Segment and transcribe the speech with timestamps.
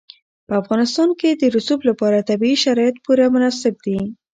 [0.47, 3.99] په افغانستان کې د رسوب لپاره طبیعي شرایط پوره مناسب دي.